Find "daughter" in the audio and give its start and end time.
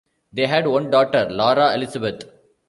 0.89-1.29